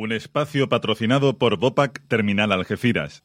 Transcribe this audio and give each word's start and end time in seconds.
Un 0.00 0.12
espacio 0.12 0.68
patrocinado 0.68 1.38
por 1.38 1.56
Bopac 1.56 2.00
Terminal 2.06 2.52
Algeciras. 2.52 3.20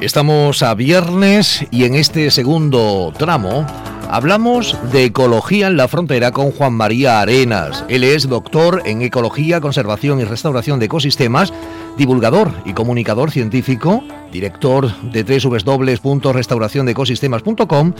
Estamos 0.00 0.64
a 0.64 0.74
viernes 0.74 1.64
y 1.70 1.84
en 1.84 1.94
este 1.94 2.32
segundo 2.32 3.12
tramo 3.16 3.64
hablamos 4.12 4.76
de 4.92 5.06
ecología 5.06 5.66
en 5.68 5.78
la 5.78 5.88
frontera 5.88 6.32
con 6.32 6.52
Juan 6.52 6.74
María 6.74 7.20
Arenas. 7.20 7.86
Él 7.88 8.04
es 8.04 8.28
doctor 8.28 8.82
en 8.84 9.00
ecología, 9.00 9.62
conservación 9.62 10.20
y 10.20 10.24
restauración 10.24 10.78
de 10.78 10.84
ecosistemas, 10.86 11.54
divulgador 11.96 12.52
y 12.66 12.74
comunicador 12.74 13.30
científico, 13.30 14.04
director 14.30 14.94
de 15.02 15.24
www.restauraciondeecosistemas.com 15.24 17.94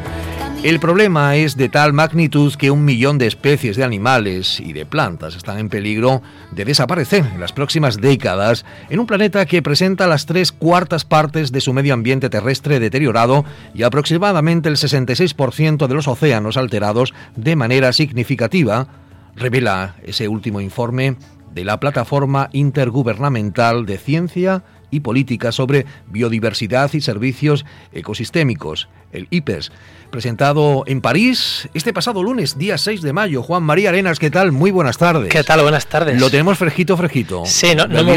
El 0.63 0.79
problema 0.79 1.37
es 1.37 1.57
de 1.57 1.69
tal 1.69 1.91
magnitud 1.91 2.53
que 2.53 2.69
un 2.69 2.85
millón 2.85 3.17
de 3.17 3.25
especies 3.25 3.77
de 3.77 3.83
animales 3.83 4.59
y 4.59 4.73
de 4.73 4.85
plantas 4.85 5.35
están 5.35 5.57
en 5.57 5.69
peligro 5.69 6.21
de 6.51 6.65
desaparecer 6.65 7.25
en 7.33 7.39
las 7.39 7.51
próximas 7.51 7.97
décadas 7.97 8.63
en 8.91 8.99
un 8.99 9.07
planeta 9.07 9.47
que 9.47 9.63
presenta 9.63 10.05
las 10.05 10.27
tres 10.27 10.51
cuartas 10.51 11.03
partes 11.03 11.51
de 11.51 11.61
su 11.61 11.73
medio 11.73 11.95
ambiente 11.95 12.29
terrestre 12.29 12.79
deteriorado 12.79 13.43
y 13.73 13.81
aproximadamente 13.81 14.69
el 14.69 14.75
66% 14.75 15.87
de 15.87 15.95
los 15.95 16.07
océanos 16.07 16.57
alterados 16.57 17.11
de 17.35 17.55
manera 17.55 17.91
significativa, 17.91 18.87
revela 19.35 19.95
ese 20.03 20.27
último 20.27 20.61
informe 20.61 21.15
de 21.55 21.65
la 21.65 21.79
Plataforma 21.79 22.49
Intergubernamental 22.53 23.87
de 23.87 23.97
Ciencia 23.97 24.63
y 24.91 24.99
Política 24.99 25.51
sobre 25.51 25.87
Biodiversidad 26.07 26.93
y 26.93 27.01
Servicios 27.01 27.65
Ecosistémicos, 27.93 28.89
el 29.11 29.27
IPES 29.29 29.71
presentado 30.11 30.83
en 30.85 31.01
París 31.01 31.69
este 31.73 31.93
pasado 31.93 32.21
lunes, 32.21 32.57
día 32.57 32.77
6 32.77 33.01
de 33.01 33.13
mayo. 33.13 33.41
Juan 33.41 33.63
María 33.63 33.89
Arenas, 33.89 34.19
¿qué 34.19 34.29
tal? 34.29 34.51
Muy 34.51 34.69
buenas 34.69 34.97
tardes. 34.97 35.29
¿Qué 35.29 35.43
tal? 35.43 35.61
Buenas 35.61 35.87
tardes. 35.87 36.19
Lo 36.19 36.29
tenemos 36.29 36.57
fresquito, 36.57 36.95
fresquito. 36.97 37.43
Sí, 37.45 37.73
no, 37.73 37.87
no, 37.87 38.03
me, 38.03 38.15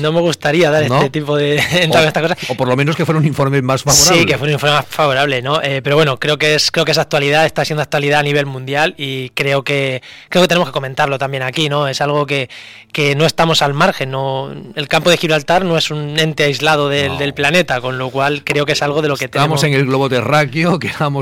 no 0.00 0.12
me, 0.12 0.20
gustaría 0.20 0.70
dar 0.70 0.82
este 0.82 1.10
tipo 1.10 1.36
de 1.36 1.56
o, 1.92 1.98
esta 1.98 2.22
cosa. 2.22 2.36
O 2.48 2.54
por 2.56 2.66
lo 2.66 2.76
menos 2.76 2.96
que 2.96 3.04
fuera 3.04 3.20
un 3.20 3.26
informe 3.26 3.62
más 3.62 3.82
favorable. 3.82 4.20
Sí, 4.20 4.26
que 4.26 4.38
fuera 4.38 4.50
un 4.50 4.54
informe 4.54 4.74
más 4.74 4.86
favorable, 4.86 5.42
¿no? 5.42 5.62
Eh, 5.62 5.82
pero 5.82 5.96
bueno, 5.96 6.18
creo 6.18 6.38
que 6.38 6.54
es 6.54 6.70
creo 6.70 6.84
que 6.84 6.92
esa 6.92 7.02
actualidad 7.02 7.44
está 7.44 7.64
siendo 7.64 7.82
actualidad 7.82 8.20
a 8.20 8.22
nivel 8.22 8.46
mundial 8.46 8.94
y 8.96 9.28
creo 9.30 9.62
que 9.62 10.02
creo 10.30 10.42
que 10.42 10.48
tenemos 10.48 10.68
que 10.70 10.72
comentarlo 10.72 11.18
también 11.18 11.42
aquí, 11.42 11.68
¿no? 11.68 11.86
Es 11.86 12.00
algo 12.00 12.24
que, 12.24 12.48
que 12.92 13.14
no 13.14 13.26
estamos 13.26 13.60
al 13.60 13.74
margen, 13.74 14.10
no 14.10 14.50
el 14.74 14.88
campo 14.88 15.10
de 15.10 15.18
Gibraltar 15.18 15.64
no 15.64 15.76
es 15.76 15.90
un 15.90 16.18
ente 16.18 16.44
aislado 16.44 16.88
del, 16.88 17.18
del 17.18 17.34
planeta, 17.34 17.80
con 17.82 17.98
lo 17.98 18.10
cual 18.10 18.42
creo 18.44 18.64
que 18.64 18.72
es 18.72 18.82
algo 18.82 19.02
de 19.02 19.08
lo 19.08 19.16
que 19.16 19.28
tenemos 19.28 19.62
Estamos 19.62 19.64
en 19.64 19.80
el 19.80 19.86
globo 19.86 20.08
terráqueo, 20.08 20.33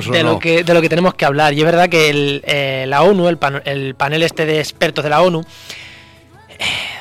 de 0.13 0.23
lo 0.23 0.39
que 0.39 0.65
de 0.65 0.75
lo 0.75 0.81
que 0.81 0.89
tenemos 0.89 1.15
que 1.15 1.25
hablar. 1.25 1.53
Y 1.55 1.59
es 1.59 1.65
verdad 1.65 1.89
que 1.89 2.43
eh, 2.45 2.85
la 2.89 3.03
ONU, 3.03 3.29
el, 3.29 3.95
panel 3.95 4.23
este 4.23 4.47
de 4.47 4.59
expertos 4.59 5.05
de 5.05 5.11
la 5.11 5.23
ONU, 5.23 5.45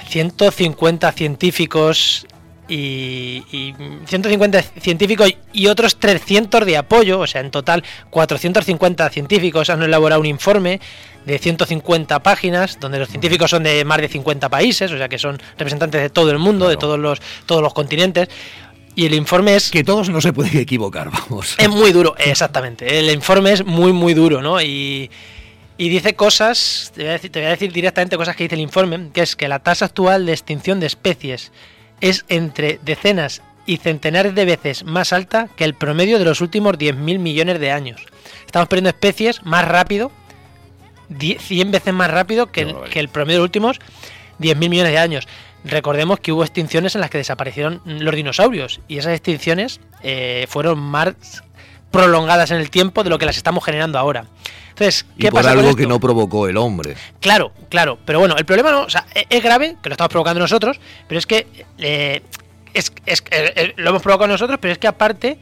150 0.08 1.12
científicos 1.12 2.26
y, 2.68 3.74
150 4.06 4.62
científicos 4.80 5.34
y 5.54 5.68
otros 5.68 5.98
300 6.00 6.66
de 6.66 6.78
apoyo, 6.78 7.20
o 7.20 7.28
sea, 7.28 7.42
en 7.42 7.52
total 7.52 7.84
450 8.10 9.10
científicos 9.10 9.70
han 9.70 9.84
elaborado 9.84 10.22
un 10.22 10.28
informe 10.28 10.80
de 11.26 11.38
150 11.38 12.24
páginas, 12.24 12.80
donde 12.80 13.00
los 13.00 13.10
científicos 13.10 13.52
son 13.52 13.64
de 13.64 13.86
más 13.86 14.00
de 14.00 14.08
50 14.08 14.50
países, 14.50 14.92
o 14.92 14.98
sea, 14.98 15.08
que 15.08 15.20
son 15.20 15.38
representantes 15.58 16.02
de 16.02 16.10
todo 16.10 16.32
el 16.32 16.40
mundo, 16.40 16.68
de 16.68 16.78
todos 16.78 16.98
los, 16.98 17.22
todos 17.46 17.62
los 17.62 17.74
continentes. 17.74 18.30
Y 18.96 19.06
el 19.06 19.14
informe 19.14 19.56
es... 19.56 19.72
Que 19.72 19.84
todos 19.84 20.10
no 20.10 20.22
se 20.22 20.34
pueden 20.34 20.58
equivocar, 20.58 21.10
vamos. 21.10 21.56
Es 21.58 21.70
muy 21.70 21.92
duro, 21.92 22.16
exactamente. 22.18 23.00
El 23.00 23.10
informe 23.10 23.54
es 23.54 23.66
muy, 23.66 23.94
muy 23.94 24.14
duro, 24.14 24.42
¿no? 24.42 24.62
Y, 24.62 25.10
y 25.78 25.90
dice 25.90 26.16
cosas, 26.16 26.92
te 26.94 27.02
voy, 27.02 27.10
a 27.10 27.14
decir, 27.14 27.32
te 27.32 27.40
voy, 27.40 27.48
a 27.48 27.52
decir, 27.52 27.72
directamente 27.72 28.18
cosas 28.18 28.36
que 28.36 28.44
dice 28.44 28.56
el 28.56 28.62
informe, 28.62 29.10
que 29.14 29.22
es 29.22 29.36
que 29.36 29.48
la 29.48 29.60
tasa 29.60 29.86
actual 29.86 30.26
de 30.26 30.34
extinción 30.34 30.80
de 30.80 30.88
especies 30.88 31.52
es 32.02 32.26
entre 32.30 32.80
decenas 32.84 33.42
y 33.66 33.78
centenares 33.78 34.36
de 34.36 34.46
veces 34.46 34.84
más 34.84 35.14
alta 35.14 35.48
que 35.56 35.64
el 35.64 35.76
promedio 35.76 36.20
de 36.20 36.26
los 36.26 36.42
últimos 36.42 36.74
10.000 36.78 37.20
millones 37.20 37.60
de 37.60 37.72
años. 37.72 38.02
Estamos 38.46 38.68
perdiendo 38.68 38.90
especies 38.90 39.44
más 39.44 39.68
rápido, 39.68 40.12
100 41.18 41.72
veces 41.72 41.94
más 41.94 42.12
rápido 42.12 42.52
que 42.52 42.62
el, 42.62 42.76
que 42.92 43.00
el 43.00 43.10
promedio 43.10 43.38
de 43.38 43.40
los 43.40 43.48
últimos 43.48 43.80
10.000 44.42 44.70
millones 44.70 44.92
de 44.92 44.98
años. 44.98 45.28
Recordemos 45.64 46.20
que 46.20 46.32
hubo 46.32 46.44
extinciones 46.44 46.96
en 46.96 47.02
las 47.02 47.10
que 47.10 47.20
desaparecieron 47.20 47.82
los 47.86 48.16
dinosaurios 48.16 48.82
y 48.88 48.98
esas 48.98 49.14
extinciones 49.14 49.80
eh, 50.02 50.48
fueron 50.50 50.80
más 50.80 51.14
prolongadas 51.92 52.52
en 52.52 52.58
el 52.58 52.70
tiempo 52.70 53.04
de 53.04 53.10
lo 53.10 53.20
que 53.20 53.26
las 53.26 53.38
estamos 53.38 53.64
generando 53.64 54.00
ahora. 54.00 54.26
Entonces, 54.70 55.06
¿qué 55.20 55.28
y 55.28 55.30
por 55.30 55.46
algo 55.46 55.76
que 55.76 55.86
no 55.86 56.00
provocó 56.00 56.48
el 56.48 56.58
hombre. 56.58 56.96
Claro, 57.20 57.52
claro, 57.70 58.00
pero 58.06 58.20
bueno, 58.20 58.36
el 58.38 58.46
problema 58.46 58.72
no, 58.72 58.82
o 58.84 58.90
sea, 58.90 59.06
e-, 59.14 59.28
es 59.30 59.44
grave, 59.44 59.76
que 59.84 59.90
lo 59.90 59.94
estamos 59.94 60.10
provocando 60.10 60.40
nosotros, 60.40 60.80
pero 61.08 61.20
es 61.20 61.28
que 61.28 61.46
eh, 61.78 62.24
es, 62.74 62.92
es, 63.06 63.24
eh, 63.30 63.74
lo 63.76 63.90
hemos 63.90 64.02
provocado 64.02 64.30
nosotros, 64.30 64.58
pero 64.62 64.72
es 64.72 64.80
que 64.80 64.88
aparte 64.88 65.38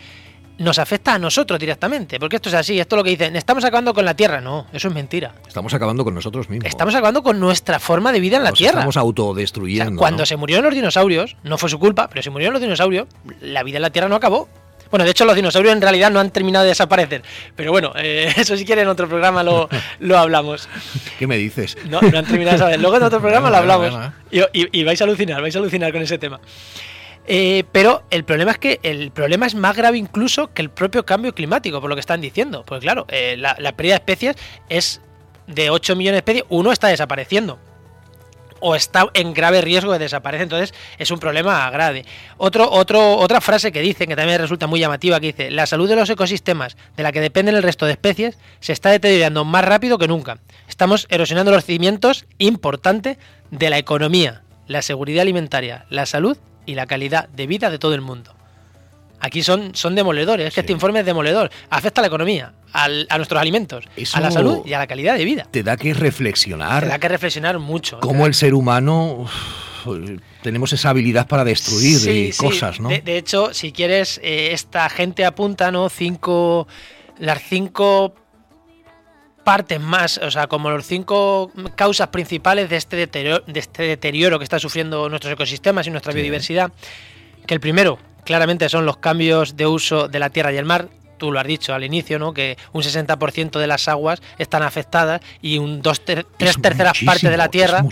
nos 0.59 0.77
afecta 0.77 1.15
a 1.15 1.19
nosotros 1.19 1.59
directamente. 1.59 2.19
Porque 2.19 2.35
esto 2.35 2.49
es 2.49 2.55
así, 2.55 2.79
esto 2.79 2.95
es 2.95 2.97
lo 2.97 3.03
que 3.03 3.09
dicen, 3.11 3.35
estamos 3.35 3.63
acabando 3.63 3.93
con 3.93 4.05
la 4.05 4.13
Tierra. 4.13 4.41
No, 4.41 4.67
eso 4.71 4.89
es 4.89 4.93
mentira. 4.93 5.33
Estamos 5.47 5.73
acabando 5.73 6.03
con 6.03 6.13
nosotros 6.13 6.49
mismos. 6.49 6.69
Estamos 6.69 6.93
acabando 6.93 7.23
con 7.23 7.39
nuestra 7.39 7.79
forma 7.79 8.11
de 8.11 8.19
vida 8.19 8.37
en 8.37 8.43
la 8.43 8.51
Tierra. 8.51 8.79
Estamos 8.79 8.97
autodestruyendo. 8.97 9.97
cuando 9.99 10.25
se 10.25 10.35
murieron 10.35 10.65
los 10.65 10.73
dinosaurios, 10.73 11.35
no 11.43 11.57
fue 11.57 11.69
su 11.69 11.79
culpa, 11.79 12.07
pero 12.09 12.21
si 12.21 12.29
murieron 12.29 12.53
los 12.53 12.61
dinosaurios, 12.61 13.07
la 13.41 13.63
vida 13.63 13.77
en 13.77 13.81
la 13.83 13.89
Tierra 13.89 14.07
no 14.09 14.15
acabó. 14.15 14.47
Bueno, 14.91 15.05
de 15.05 15.11
hecho 15.11 15.23
los 15.23 15.35
dinosaurios 15.35 15.73
en 15.75 15.81
realidad 15.81 16.09
no 16.09 16.19
han 16.19 16.31
terminado 16.31 16.63
de 16.63 16.69
desaparecer. 16.69 17.21
Pero 17.55 17.71
bueno, 17.71 17.93
eh, 17.95 18.33
eso 18.37 18.57
si 18.57 18.65
quieren 18.65 18.83
en 18.83 18.89
otro 18.89 19.07
programa 19.07 19.43
lo, 19.43 19.69
lo 19.99 20.17
hablamos. 20.17 20.67
¿Qué 21.19 21.27
me 21.27 21.37
dices? 21.37 21.77
No, 21.87 22.01
no 22.01 22.17
han 22.17 22.25
terminado 22.25 22.57
de 22.65 22.77
desaparecer. 22.77 22.81
Luego 22.81 22.97
en 22.97 23.03
otro 23.03 23.21
programa 23.21 23.49
lo 23.51 23.57
hablamos. 23.57 24.11
Y, 24.31 24.41
y 24.79 24.83
vais 24.83 24.99
a 24.99 25.03
alucinar, 25.03 25.41
vais 25.41 25.55
a 25.55 25.59
alucinar 25.59 25.91
con 25.91 26.01
ese 26.01 26.17
tema. 26.17 26.39
Eh, 27.25 27.63
pero 27.71 28.03
el 28.09 28.23
problema 28.23 28.51
es 28.51 28.57
que 28.57 28.79
el 28.81 29.11
problema 29.11 29.45
es 29.45 29.53
más 29.53 29.75
grave 29.75 29.97
incluso 29.97 30.51
que 30.51 30.61
el 30.61 30.69
propio 30.69 31.05
cambio 31.05 31.33
climático, 31.35 31.79
por 31.79 31.89
lo 31.89 31.95
que 31.95 31.99
están 31.99 32.21
diciendo. 32.21 32.63
Pues 32.65 32.81
claro, 32.81 33.05
eh, 33.09 33.35
la, 33.37 33.55
pérdida 33.73 33.93
de 33.93 33.99
especies 33.99 34.35
es 34.67 35.01
de 35.47 35.69
8 35.69 35.95
millones 35.95 36.15
de 36.15 36.19
especies, 36.19 36.45
uno 36.49 36.71
está 36.71 36.87
desapareciendo. 36.87 37.59
O 38.61 38.75
está 38.75 39.07
en 39.13 39.33
grave 39.33 39.61
riesgo 39.61 39.93
de 39.93 39.99
desaparecer, 39.99 40.43
entonces 40.43 40.73
es 40.97 41.11
un 41.11 41.19
problema 41.19 41.69
grave. 41.69 42.03
Otra 42.37 43.39
frase 43.39 43.71
que 43.71 43.79
dicen, 43.79 44.09
que 44.09 44.17
también 44.17 44.41
resulta 44.41 44.67
muy 44.67 44.81
llamativa, 44.81 45.19
que 45.21 45.27
dice, 45.27 45.49
la 45.49 45.65
salud 45.65 45.87
de 45.87 45.95
los 45.95 46.09
ecosistemas, 46.09 46.75
de 46.97 47.03
la 47.03 47.13
que 47.13 47.21
dependen 47.21 47.55
el 47.55 47.63
resto 47.63 47.85
de 47.85 47.93
especies, 47.93 48.37
se 48.59 48.73
está 48.73 48.89
deteriorando 48.89 49.45
más 49.45 49.63
rápido 49.63 49.97
que 49.97 50.09
nunca. 50.09 50.39
Estamos 50.67 51.07
erosionando 51.09 51.51
los 51.51 51.63
cimientos 51.63 52.25
importantes 52.37 53.17
de 53.49 53.69
la 53.69 53.77
economía, 53.77 54.41
la 54.67 54.81
seguridad 54.81 55.21
alimentaria, 55.21 55.85
la 55.89 56.05
salud 56.05 56.37
y 56.69 56.75
la 56.75 56.85
calidad 56.85 57.27
de 57.29 57.47
vida 57.47 57.71
de 57.71 57.79
todo 57.79 57.95
el 57.95 58.01
mundo. 58.01 58.35
Aquí 59.19 59.43
son, 59.43 59.75
son 59.75 59.95
demoledores, 59.95 60.47
es 60.47 60.53
que 60.53 60.61
este 60.61 60.71
informe 60.71 60.99
es 60.99 61.05
demoledor, 61.05 61.49
afecta 61.69 61.99
a 61.99 62.03
la 62.03 62.07
economía, 62.07 62.53
a 62.71 63.17
nuestros 63.17 63.41
alimentos, 63.41 63.85
a 64.13 64.19
la 64.21 64.31
salud 64.31 64.61
y 64.65 64.73
a 64.73 64.79
la 64.79 64.87
calidad 64.87 65.17
de 65.17 65.25
vida. 65.25 65.47
Te 65.49 65.63
da 65.63 65.75
que 65.75 65.93
reflexionar. 65.93 66.83
Te 66.83 66.89
da 66.89 66.99
que 66.99 67.09
reflexionar 67.09 67.59
mucho. 67.59 67.99
Cómo 67.99 68.27
el 68.27 68.33
ser 68.33 68.53
humano 68.53 69.27
tenemos 70.41 70.71
esa 70.71 70.91
habilidad 70.91 71.27
para 71.27 71.43
destruir 71.43 72.33
cosas, 72.37 72.79
¿no? 72.79 72.89
De, 72.89 73.17
hecho, 73.17 73.53
si 73.53 73.71
quieres, 73.71 74.21
eh, 74.23 74.51
esta 74.53 74.87
gente 74.89 75.25
apunta, 75.25 75.71
¿no? 75.71 75.89
Cinco, 75.89 76.67
las 77.17 77.41
cinco 77.43 78.13
partes 79.43 79.79
más, 79.79 80.17
o 80.17 80.29
sea, 80.31 80.47
como 80.47 80.69
los 80.69 80.85
cinco 80.85 81.51
causas 81.75 82.09
principales 82.09 82.69
de 82.69 82.77
este 82.77 82.95
deterioro, 82.95 83.43
de 83.47 83.59
este 83.59 83.83
deterioro 83.83 84.37
que 84.37 84.43
está 84.43 84.59
sufriendo 84.59 85.09
nuestros 85.09 85.33
ecosistemas 85.33 85.87
y 85.87 85.89
nuestra 85.89 86.13
biodiversidad, 86.13 86.71
que 87.45 87.53
el 87.53 87.59
primero, 87.59 87.97
claramente, 88.25 88.69
son 88.69 88.85
los 88.85 88.97
cambios 88.97 89.57
de 89.57 89.65
uso 89.65 90.07
de 90.07 90.19
la 90.19 90.29
tierra 90.29 90.53
y 90.53 90.57
el 90.57 90.65
mar. 90.65 90.87
Tú 91.17 91.33
lo 91.33 91.39
has 91.39 91.47
dicho 91.47 91.73
al 91.73 91.83
inicio, 91.83 92.17
¿no? 92.17 92.33
Que 92.33 92.57
un 92.71 92.81
60% 92.81 93.59
de 93.59 93.67
las 93.67 93.89
aguas 93.89 94.21
están 94.37 94.63
afectadas 94.63 95.19
y 95.41 95.57
un 95.57 95.81
dos 95.81 96.05
tres 96.05 96.25
terceras 96.61 96.97
partes 97.03 97.29
de 97.29 97.35
la 97.35 97.49
tierra 97.49 97.83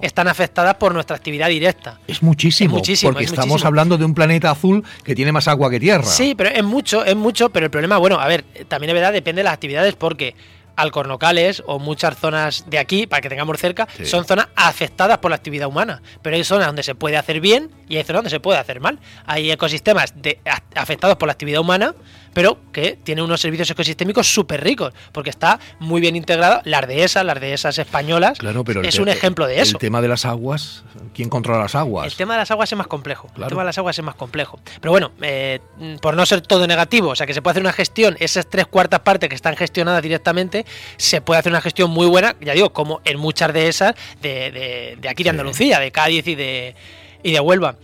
están 0.00 0.26
afectadas 0.26 0.74
por 0.74 0.92
nuestra 0.92 1.14
actividad 1.14 1.48
directa. 1.48 2.00
Es 2.08 2.24
muchísimo, 2.24 2.80
porque 3.02 3.24
estamos 3.24 3.64
hablando 3.64 3.98
de 3.98 4.04
un 4.04 4.14
planeta 4.14 4.50
azul 4.50 4.82
que 5.04 5.14
tiene 5.14 5.30
más 5.30 5.46
agua 5.46 5.70
que 5.70 5.78
tierra. 5.78 6.02
Sí, 6.02 6.34
pero 6.34 6.50
es 6.50 6.64
mucho, 6.64 7.04
es 7.04 7.14
mucho, 7.14 7.50
pero 7.50 7.66
el 7.66 7.70
problema, 7.70 7.98
bueno, 7.98 8.18
a 8.18 8.26
ver, 8.26 8.42
también 8.66 8.90
es 8.90 8.94
verdad, 8.94 9.12
depende 9.12 9.40
de 9.40 9.44
las 9.44 9.54
actividades 9.54 9.94
porque 9.94 10.34
Alcornocales 10.76 11.62
o 11.66 11.78
muchas 11.78 12.18
zonas 12.18 12.64
de 12.68 12.78
aquí, 12.78 13.06
para 13.06 13.20
que 13.20 13.28
tengamos 13.28 13.58
cerca, 13.58 13.88
son 14.04 14.24
zonas 14.24 14.48
afectadas 14.56 15.18
por 15.18 15.30
la 15.30 15.36
actividad 15.36 15.68
humana. 15.68 16.02
Pero 16.22 16.36
hay 16.36 16.44
zonas 16.44 16.66
donde 16.66 16.82
se 16.82 16.94
puede 16.94 17.16
hacer 17.16 17.40
bien 17.40 17.70
y 17.88 17.96
hay 17.96 18.04
zonas 18.04 18.18
donde 18.18 18.30
se 18.30 18.40
puede 18.40 18.58
hacer 18.58 18.80
mal. 18.80 18.98
Hay 19.26 19.50
ecosistemas 19.50 20.14
de, 20.16 20.38
afectados 20.74 21.16
por 21.16 21.26
la 21.26 21.32
actividad 21.32 21.60
humana 21.60 21.94
pero 22.34 22.58
que 22.72 22.98
tiene 23.02 23.22
unos 23.22 23.40
servicios 23.40 23.70
ecosistémicos 23.70 24.32
súper 24.32 24.62
ricos, 24.62 24.92
porque 25.12 25.30
está 25.30 25.58
muy 25.78 26.00
bien 26.00 26.16
integrado. 26.16 26.60
Las 26.64 26.86
dehesas, 26.86 27.24
las 27.24 27.40
dehesas 27.40 27.78
españolas, 27.78 28.38
claro, 28.38 28.64
pero 28.64 28.82
es 28.82 28.98
un 28.98 29.08
ejemplo 29.08 29.46
de 29.46 29.60
eso. 29.60 29.76
El 29.76 29.80
tema 29.80 30.00
de 30.00 30.08
las 30.08 30.24
aguas, 30.24 30.84
¿quién 31.14 31.28
controla 31.28 31.60
las 31.60 31.74
aguas? 31.74 32.06
El 32.06 32.16
tema 32.16 32.34
de 32.34 32.40
las 32.40 32.50
aguas 32.50 32.72
es 32.72 32.78
más 32.78 32.86
complejo. 32.86 33.28
El 33.36 33.48
tema 33.48 33.62
de 33.62 33.66
las 33.66 33.78
aguas 33.78 33.98
es 33.98 34.04
más 34.04 34.14
complejo. 34.14 34.60
Pero 34.80 34.92
bueno, 34.92 35.12
eh, 35.20 35.60
por 36.00 36.14
no 36.14 36.24
ser 36.26 36.40
todo 36.40 36.66
negativo, 36.66 37.10
o 37.10 37.16
sea, 37.16 37.26
que 37.26 37.34
se 37.34 37.42
puede 37.42 37.52
hacer 37.52 37.62
una 37.62 37.72
gestión, 37.72 38.16
esas 38.18 38.48
tres 38.48 38.66
cuartas 38.66 39.00
partes 39.00 39.28
que 39.28 39.34
están 39.34 39.56
gestionadas 39.56 40.02
directamente, 40.02 40.61
se 40.96 41.20
puede 41.20 41.40
hacer 41.40 41.52
una 41.52 41.60
gestión 41.60 41.90
muy 41.90 42.06
buena, 42.06 42.36
ya 42.40 42.52
digo, 42.52 42.72
como 42.72 43.00
en 43.04 43.18
muchas 43.18 43.52
de 43.52 43.68
esas 43.68 43.94
de, 44.20 44.98
aquí 45.08 45.22
de 45.22 45.30
Andalucía, 45.30 45.78
de 45.80 45.90
Cádiz 45.90 46.26
y 46.26 46.34
de, 46.34 46.74
y 47.22 47.32
de 47.32 47.40
Huelva. 47.40 47.76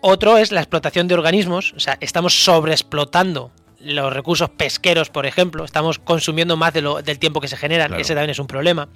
Otro 0.00 0.38
es 0.38 0.52
la 0.52 0.60
explotación 0.60 1.08
de 1.08 1.14
organismos, 1.14 1.72
o 1.76 1.80
sea, 1.80 1.96
estamos 2.00 2.44
sobreexplotando 2.44 3.50
los 3.80 4.12
recursos 4.12 4.50
pesqueros, 4.50 5.10
por 5.10 5.26
ejemplo, 5.26 5.64
estamos 5.64 5.98
consumiendo 5.98 6.56
más 6.56 6.72
de 6.72 6.82
lo, 6.82 7.02
del 7.02 7.18
tiempo 7.18 7.40
que 7.40 7.48
se 7.48 7.56
generan, 7.56 7.94
ese 7.94 8.14
también 8.14 8.30
es 8.30 8.38
un 8.38 8.46
problema. 8.46 8.88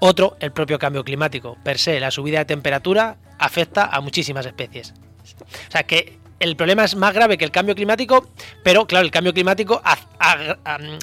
Otro, 0.00 0.36
el 0.40 0.52
propio 0.52 0.78
cambio 0.78 1.04
climático. 1.04 1.56
Per 1.62 1.78
se, 1.78 1.98
la 2.00 2.10
subida 2.10 2.38
de 2.38 2.44
temperatura 2.44 3.16
afecta 3.38 3.86
a 3.86 4.00
muchísimas 4.00 4.46
especies. 4.46 4.94
O 5.40 5.70
sea 5.70 5.82
que 5.82 6.18
el 6.40 6.56
problema 6.56 6.84
es 6.84 6.94
más 6.94 7.14
grave 7.14 7.36
que 7.36 7.44
el 7.44 7.50
cambio 7.50 7.74
climático, 7.74 8.28
pero 8.62 8.86
claro, 8.86 9.04
el 9.04 9.10
cambio 9.10 9.34
climático 9.34 9.82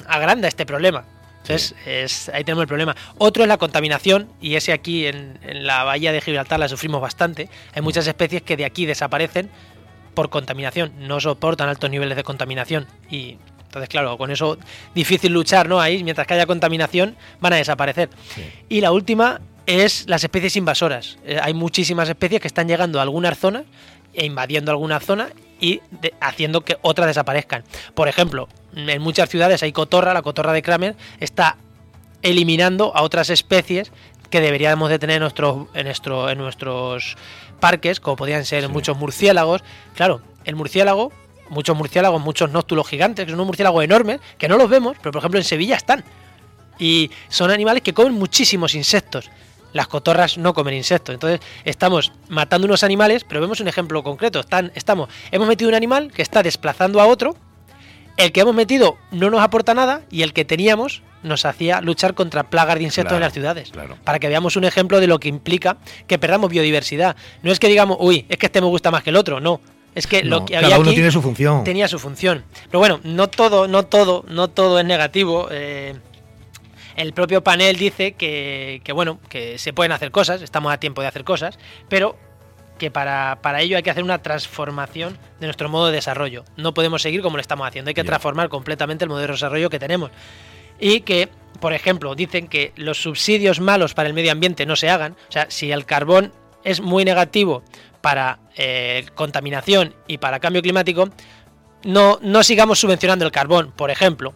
agranda 0.06 0.48
este 0.48 0.64
problema. 0.64 1.04
Entonces, 1.48 1.74
es, 1.86 2.28
ahí 2.30 2.42
tenemos 2.42 2.62
el 2.62 2.68
problema. 2.68 2.96
Otro 3.18 3.44
es 3.44 3.48
la 3.48 3.56
contaminación, 3.56 4.28
y 4.40 4.56
ese 4.56 4.72
aquí 4.72 5.06
en, 5.06 5.38
en, 5.42 5.66
la 5.66 5.84
bahía 5.84 6.10
de 6.10 6.20
Gibraltar 6.20 6.58
la 6.58 6.68
sufrimos 6.68 7.00
bastante. 7.00 7.48
Hay 7.74 7.82
muchas 7.82 8.06
especies 8.06 8.42
que 8.42 8.56
de 8.56 8.64
aquí 8.64 8.84
desaparecen 8.84 9.48
por 10.14 10.28
contaminación, 10.28 10.92
no 10.98 11.20
soportan 11.20 11.68
altos 11.68 11.90
niveles 11.90 12.16
de 12.16 12.24
contaminación 12.24 12.86
y 13.10 13.36
entonces, 13.66 13.90
claro, 13.90 14.16
con 14.16 14.30
eso 14.30 14.56
difícil 14.94 15.32
luchar, 15.32 15.68
¿no? 15.68 15.78
Ahí, 15.78 16.02
mientras 16.02 16.26
que 16.26 16.32
haya 16.32 16.46
contaminación, 16.46 17.14
van 17.40 17.52
a 17.52 17.56
desaparecer. 17.56 18.08
Y 18.70 18.80
la 18.80 18.90
última 18.90 19.42
es 19.66 20.08
las 20.08 20.24
especies 20.24 20.56
invasoras. 20.56 21.18
Eh, 21.26 21.38
hay 21.42 21.52
muchísimas 21.52 22.08
especies 22.08 22.40
que 22.40 22.48
están 22.48 22.68
llegando 22.68 23.00
a 23.00 23.02
algunas 23.02 23.38
zonas 23.38 23.64
e 24.14 24.24
invadiendo 24.24 24.70
alguna 24.70 24.98
zona 24.98 25.28
y 25.60 25.80
haciendo 26.20 26.62
que 26.62 26.76
otras 26.82 27.08
desaparezcan. 27.08 27.64
Por 27.94 28.08
ejemplo, 28.08 28.48
en 28.74 29.02
muchas 29.02 29.28
ciudades 29.28 29.62
hay 29.62 29.72
cotorra, 29.72 30.14
la 30.14 30.22
cotorra 30.22 30.52
de 30.52 30.62
Kramer 30.62 30.96
está 31.20 31.56
eliminando 32.22 32.94
a 32.94 33.02
otras 33.02 33.30
especies 33.30 33.92
que 34.30 34.40
deberíamos 34.40 34.90
de 34.90 34.98
tener 34.98 35.16
en, 35.16 35.22
nuestro, 35.22 35.68
en, 35.74 35.86
nuestro, 35.86 36.28
en 36.28 36.38
nuestros 36.38 37.16
parques, 37.60 38.00
como 38.00 38.16
podrían 38.16 38.44
ser 38.44 38.68
muchos 38.68 38.96
murciélagos. 38.96 39.62
Claro, 39.94 40.20
el 40.44 40.56
murciélago, 40.56 41.12
muchos 41.48 41.76
murciélagos, 41.76 42.20
muchos 42.20 42.50
nóctulos 42.50 42.88
gigantes, 42.88 43.24
que 43.24 43.30
son 43.30 43.38
unos 43.38 43.46
murciélagos 43.46 43.84
enormes, 43.84 44.20
que 44.38 44.48
no 44.48 44.56
los 44.56 44.68
vemos, 44.68 44.96
pero 44.98 45.12
por 45.12 45.20
ejemplo 45.20 45.38
en 45.38 45.44
Sevilla 45.44 45.76
están. 45.76 46.04
Y 46.78 47.10
son 47.28 47.50
animales 47.50 47.82
que 47.82 47.94
comen 47.94 48.12
muchísimos 48.14 48.74
insectos. 48.74 49.30
Las 49.76 49.88
cotorras 49.88 50.38
no 50.38 50.54
comen 50.54 50.74
insectos. 50.74 51.12
Entonces 51.12 51.40
estamos 51.64 52.12
matando 52.28 52.66
unos 52.66 52.82
animales, 52.82 53.24
pero 53.24 53.42
vemos 53.42 53.60
un 53.60 53.68
ejemplo 53.68 54.02
concreto. 54.02 54.40
Están, 54.40 54.72
estamos, 54.74 55.10
hemos 55.30 55.46
metido 55.46 55.68
un 55.68 55.74
animal 55.74 56.10
que 56.12 56.22
está 56.22 56.42
desplazando 56.42 57.00
a 57.00 57.06
otro. 57.06 57.36
El 58.16 58.32
que 58.32 58.40
hemos 58.40 58.54
metido 58.54 58.96
no 59.10 59.28
nos 59.28 59.42
aporta 59.42 59.74
nada 59.74 60.00
y 60.10 60.22
el 60.22 60.32
que 60.32 60.46
teníamos 60.46 61.02
nos 61.22 61.44
hacía 61.44 61.82
luchar 61.82 62.14
contra 62.14 62.48
plagas 62.48 62.78
de 62.78 62.84
insectos 62.84 63.14
en 63.14 63.20
las 63.20 63.34
ciudades. 63.34 63.70
Para 64.04 64.18
que 64.18 64.28
veamos 64.28 64.56
un 64.56 64.64
ejemplo 64.64 64.98
de 64.98 65.06
lo 65.06 65.18
que 65.18 65.28
implica 65.28 65.76
que 66.06 66.18
perdamos 66.18 66.50
biodiversidad. 66.50 67.14
No 67.42 67.52
es 67.52 67.58
que 67.58 67.68
digamos, 67.68 67.98
uy, 68.00 68.24
es 68.30 68.38
que 68.38 68.46
este 68.46 68.62
me 68.62 68.68
gusta 68.68 68.90
más 68.90 69.02
que 69.02 69.10
el 69.10 69.16
otro, 69.16 69.40
no. 69.40 69.60
Es 69.94 70.06
que 70.06 70.24
lo 70.24 70.44
que 70.46 70.56
había 70.56 70.78
uno 70.78 70.92
tiene 70.92 71.10
su 71.10 71.20
función. 71.20 71.64
Tenía 71.64 71.88
su 71.88 71.98
función. 71.98 72.44
Pero 72.70 72.78
bueno, 72.78 73.00
no 73.02 73.28
todo, 73.28 73.68
no 73.68 73.82
todo, 73.82 74.24
no 74.28 74.48
todo 74.48 74.78
es 74.78 74.86
negativo. 74.86 75.48
Eh, 75.50 75.94
el 76.96 77.12
propio 77.12 77.44
panel 77.44 77.76
dice 77.76 78.12
que, 78.12 78.80
que, 78.82 78.92
bueno, 78.92 79.20
que 79.28 79.58
se 79.58 79.72
pueden 79.72 79.92
hacer 79.92 80.10
cosas, 80.10 80.42
estamos 80.42 80.72
a 80.72 80.78
tiempo 80.78 81.02
de 81.02 81.08
hacer 81.08 81.24
cosas, 81.24 81.58
pero 81.88 82.16
que 82.78 82.90
para, 82.90 83.38
para, 83.42 83.60
ello 83.62 83.76
hay 83.76 83.82
que 83.82 83.90
hacer 83.90 84.04
una 84.04 84.22
transformación 84.22 85.18
de 85.40 85.46
nuestro 85.46 85.68
modo 85.68 85.86
de 85.86 85.92
desarrollo. 85.92 86.44
No 86.56 86.74
podemos 86.74 87.02
seguir 87.02 87.22
como 87.22 87.36
lo 87.36 87.40
estamos 87.40 87.66
haciendo, 87.66 87.88
hay 87.88 87.94
que 87.94 88.04
transformar 88.04 88.48
completamente 88.48 89.04
el 89.04 89.10
modelo 89.10 89.28
de 89.28 89.32
desarrollo 89.32 89.70
que 89.70 89.78
tenemos 89.78 90.10
y 90.78 91.00
que, 91.00 91.28
por 91.60 91.72
ejemplo, 91.72 92.14
dicen 92.14 92.48
que 92.48 92.72
los 92.76 93.02
subsidios 93.02 93.60
malos 93.60 93.94
para 93.94 94.08
el 94.08 94.14
medio 94.14 94.32
ambiente 94.32 94.66
no 94.66 94.76
se 94.76 94.90
hagan. 94.90 95.16
O 95.28 95.32
sea, 95.32 95.46
si 95.48 95.72
el 95.72 95.86
carbón 95.86 96.32
es 96.64 96.80
muy 96.80 97.04
negativo 97.04 97.62
para 98.00 98.38
eh, 98.56 99.06
contaminación 99.14 99.94
y 100.06 100.18
para 100.18 100.40
cambio 100.40 100.62
climático, 100.62 101.08
no, 101.84 102.18
no 102.20 102.42
sigamos 102.42 102.78
subvencionando 102.78 103.24
el 103.24 103.32
carbón, 103.32 103.72
por 103.72 103.90
ejemplo. 103.90 104.34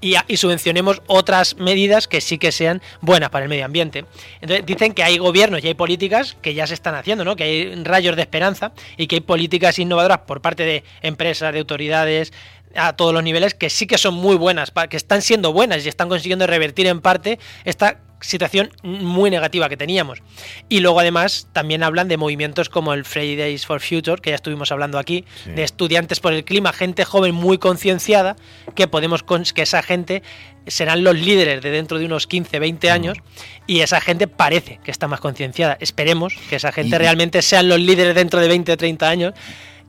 Y, 0.00 0.14
y, 0.28 0.36
subvencionemos 0.36 1.02
otras 1.08 1.56
medidas 1.56 2.06
que 2.06 2.20
sí 2.20 2.38
que 2.38 2.52
sean 2.52 2.80
buenas 3.00 3.30
para 3.30 3.44
el 3.44 3.48
medio 3.48 3.64
ambiente. 3.64 4.04
Entonces 4.40 4.64
dicen 4.64 4.94
que 4.94 5.02
hay 5.02 5.18
gobiernos 5.18 5.64
y 5.64 5.66
hay 5.66 5.74
políticas 5.74 6.36
que 6.40 6.54
ya 6.54 6.66
se 6.68 6.74
están 6.74 6.94
haciendo, 6.94 7.24
¿no? 7.24 7.34
que 7.34 7.44
hay 7.44 7.74
rayos 7.84 8.14
de 8.14 8.22
esperanza 8.22 8.72
y 8.96 9.08
que 9.08 9.16
hay 9.16 9.20
políticas 9.20 9.78
innovadoras 9.78 10.18
por 10.18 10.40
parte 10.40 10.64
de 10.64 10.84
empresas, 11.02 11.52
de 11.52 11.58
autoridades, 11.58 12.32
a 12.74 12.92
todos 12.94 13.12
los 13.12 13.22
niveles 13.22 13.54
que 13.54 13.70
sí 13.70 13.86
que 13.86 13.98
son 13.98 14.14
muy 14.14 14.36
buenas, 14.36 14.72
que 14.88 14.96
están 14.96 15.22
siendo 15.22 15.52
buenas 15.52 15.84
y 15.84 15.88
están 15.88 16.08
consiguiendo 16.08 16.46
revertir 16.46 16.86
en 16.86 17.00
parte 17.00 17.38
esta 17.64 18.00
situación 18.20 18.70
muy 18.82 19.30
negativa 19.30 19.68
que 19.68 19.76
teníamos. 19.76 20.22
Y 20.68 20.80
luego 20.80 21.00
además 21.00 21.48
también 21.52 21.82
hablan 21.82 22.08
de 22.08 22.16
movimientos 22.16 22.68
como 22.68 22.92
el 22.92 23.04
Fridays 23.04 23.66
for 23.66 23.80
Future, 23.80 24.20
que 24.20 24.30
ya 24.30 24.36
estuvimos 24.36 24.72
hablando 24.72 24.98
aquí, 24.98 25.24
de 25.46 25.62
estudiantes 25.62 26.20
por 26.20 26.32
el 26.32 26.44
clima, 26.44 26.72
gente 26.72 27.04
joven 27.04 27.34
muy 27.34 27.58
concienciada, 27.58 28.36
que 28.74 28.88
podemos 28.88 29.22
que 29.54 29.62
esa 29.62 29.82
gente 29.82 30.22
serán 30.66 31.04
los 31.04 31.16
líderes 31.16 31.62
de 31.62 31.70
dentro 31.70 31.98
de 31.98 32.06
unos 32.06 32.26
15, 32.26 32.58
20 32.58 32.90
años 32.90 33.18
y 33.66 33.80
esa 33.80 34.00
gente 34.00 34.26
parece 34.26 34.80
que 34.82 34.90
está 34.90 35.08
más 35.08 35.20
concienciada. 35.20 35.76
Esperemos 35.80 36.34
que 36.48 36.56
esa 36.56 36.72
gente 36.72 36.98
realmente 36.98 37.42
sean 37.42 37.68
los 37.68 37.78
líderes 37.78 38.14
dentro 38.14 38.40
de 38.40 38.48
20 38.48 38.72
o 38.72 38.76
30 38.76 39.08
años 39.08 39.34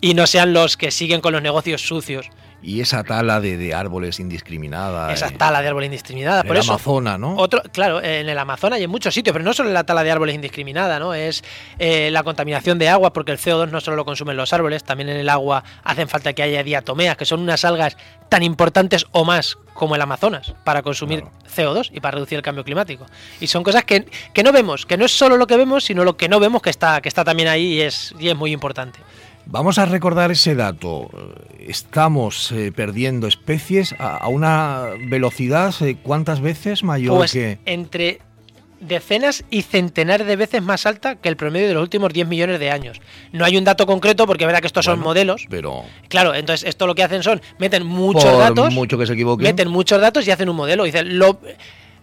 y 0.02 0.14
no 0.14 0.28
sean 0.28 0.54
los 0.54 0.78
que 0.78 0.92
siguen 0.92 1.22
con 1.22 1.34
los 1.34 1.42
negocios 1.42 1.82
sucios 1.82 2.30
y 2.62 2.82
esa 2.82 3.04
tala 3.04 3.40
de, 3.40 3.74
árboles 3.74 4.20
indiscriminada. 4.20 5.14
Esa 5.14 5.30
tala 5.32 5.62
de 5.62 5.70
árboles 5.70 5.88
indiscriminada. 5.88 6.42
En 6.42 6.48
el 6.50 6.58
Amazonas, 6.58 7.20
¿no? 7.20 7.36
Otro, 7.38 7.62
claro, 7.72 8.04
en 8.04 8.28
el 8.28 8.38
Amazonas 8.38 8.80
y 8.80 8.84
en 8.84 8.90
muchos 8.90 9.14
sitios, 9.14 9.34
pero 9.34 9.46
no 9.46 9.54
solo 9.54 9.70
la 9.70 9.86
tala 9.86 10.04
de 10.04 10.12
árboles 10.12 10.36
indiscriminada, 10.36 11.00
¿no? 11.00 11.14
Es 11.14 11.44
eh, 11.78 12.10
la 12.12 12.24
contaminación 12.24 12.78
de 12.78 12.90
agua, 12.90 13.14
porque 13.14 13.32
el 13.32 13.38
CO2 13.38 13.70
no 13.70 13.80
solo 13.80 13.98
lo 13.98 14.06
consumen 14.06 14.36
los 14.36 14.52
árboles, 14.52 14.84
también 14.84 15.10
en 15.10 15.18
el 15.18 15.30
agua 15.30 15.64
hacen 15.84 16.10
falta 16.10 16.34
que 16.34 16.44
haya 16.44 16.64
diatomeas, 16.64 17.16
que 17.16 17.26
son 17.26 17.40
unas 17.40 17.64
algas 17.64 17.96
tan 18.28 18.44
importantes 18.44 19.06
o 19.12 19.24
más 19.24 19.58
como 19.74 19.96
el 19.96 20.02
Amazonas 20.02 20.54
para 20.66 20.82
consumir 20.82 21.24
CO2 21.56 21.90
y 21.94 22.02
para 22.02 22.16
reducir 22.16 22.38
el 22.38 22.44
cambio 22.44 22.66
climático. 22.66 23.06
Y 23.40 23.48
son 23.48 23.64
cosas 23.64 23.86
que, 23.86 24.06
que, 24.34 24.44
no 24.44 24.52
vemos, 24.52 24.86
que 24.86 24.98
no 24.98 25.06
es 25.06 25.18
solo 25.18 25.38
lo 25.38 25.48
que 25.48 25.56
vemos, 25.56 25.86
sino 25.86 26.04
lo 26.04 26.18
que 26.18 26.28
no 26.28 26.40
vemos 26.40 26.62
que 26.62 26.70
está, 26.70 27.02
que 27.02 27.08
está 27.08 27.24
también 27.24 27.48
ahí 27.48 27.76
y 27.76 27.82
es, 27.82 28.14
y 28.20 28.28
es 28.28 28.36
muy 28.36 28.52
importante. 28.52 29.00
Vamos 29.52 29.80
a 29.80 29.86
recordar 29.86 30.30
ese 30.30 30.54
dato. 30.54 31.10
Estamos 31.60 32.52
eh, 32.52 32.72
perdiendo 32.72 33.26
especies 33.26 33.96
a, 33.98 34.28
una 34.28 34.90
velocidad 35.08 35.74
eh, 35.82 35.98
cuántas 36.04 36.40
veces 36.40 36.84
mayor 36.84 37.18
pues 37.18 37.32
que... 37.32 37.58
Entre 37.66 38.22
decenas 38.80 39.44
y 39.50 39.64
centenares 39.64 40.28
de 40.28 40.36
veces 40.36 40.62
más 40.62 40.86
alta 40.86 41.16
que 41.16 41.30
el 41.30 41.36
promedio 41.36 41.68
de 41.68 41.74
los 41.74 41.82
últimos 41.82 42.14
10 42.14 42.28
millones 42.28 42.60
de 42.60 42.70
años. 42.70 43.02
No 43.32 43.44
hay 43.44 43.58
un 43.58 43.64
dato 43.64 43.88
concreto 43.88 44.28
porque 44.28 44.46
verá 44.46 44.62
que 44.62 44.68
estos 44.68 44.86
son 44.86 45.00
modelos. 45.00 45.48
Pero 45.50 45.84
claro, 46.10 46.36
entonces 46.36 46.70
esto 46.70 46.86
lo 46.86 46.94
que 46.94 47.04
hacen 47.04 47.24
son 47.24 47.42
meten 47.58 47.88
muchos 47.88 48.38
datos, 48.38 48.72
mucho 48.72 49.00
que 49.00 49.08
se 49.08 49.14
equivoquen. 49.14 49.46
meten 49.48 49.68
muchos 49.68 50.00
datos 50.00 50.28
y 50.28 50.32
hacen 50.32 50.48
un 50.48 50.58
modelo. 50.58 50.84
Dicen 50.84 51.18
lo 51.18 51.40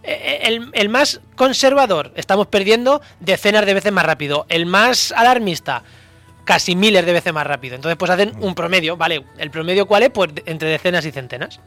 eh, 0.03 0.41
el, 0.43 0.69
el, 0.73 0.89
más 0.89 1.21
conservador 1.37 2.13
estamos 2.17 2.49
perdiendo 2.49 3.01
decenas 3.21 3.65
de 3.67 3.75
veces 3.75 3.93
más 3.93 4.05
rápido. 4.05 4.47
El 4.49 4.67
más 4.67 5.13
alarmista 5.13 5.85
casi 6.47 6.75
miles 6.75 7.05
de 7.05 7.13
veces 7.13 7.35
más 7.35 7.47
rápido. 7.47 7.75
Entonces, 7.75 7.99
pues 7.99 8.11
hacen 8.11 8.33
un 8.41 8.55
promedio, 8.55 8.97
¿vale? 8.97 9.23
¿El 9.37 9.51
promedio 9.51 9.85
cuál 9.85 10.05
es? 10.05 10.11
Pues 10.11 10.31
entre 10.47 10.71
decenas 10.71 11.05
y 11.05 11.13
centenas. 11.13 11.61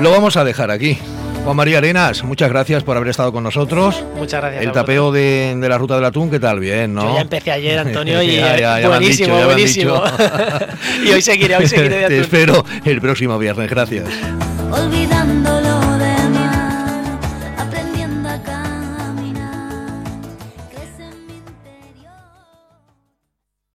Lo 0.00 0.10
vamos 0.10 0.36
a 0.36 0.42
dejar 0.42 0.72
aquí. 0.72 0.98
Juan 1.44 1.56
María 1.56 1.78
Arenas, 1.78 2.24
muchas 2.24 2.48
gracias 2.48 2.82
por 2.82 2.96
haber 2.96 3.10
estado 3.10 3.32
con 3.32 3.44
nosotros. 3.44 4.02
Muchas 4.16 4.40
gracias. 4.40 4.64
El 4.64 4.72
tapeo 4.72 5.12
de, 5.12 5.56
la 5.60 5.78
ruta 5.78 5.94
del 5.94 6.04
atún, 6.04 6.28
¿qué 6.28 6.40
tal? 6.40 6.58
Bien, 6.58 6.92
¿no? 6.92 7.04
Yo 7.04 7.14
ya 7.14 7.20
empecé 7.20 7.52
ayer, 7.52 7.78
Antonio, 7.78 8.20
y 8.22 8.40
buenísimo, 8.84 9.44
buenísimo. 9.44 10.02
y 11.06 11.12
hoy 11.12 11.22
seguiré, 11.22 11.56
hoy 11.56 11.68
seguiré 11.68 12.04
Te 12.08 12.18
espero 12.18 12.64
el 12.84 13.00
próximo 13.00 13.38
viernes, 13.38 13.70
gracias. 13.70 14.08
Olvidando 14.72 15.65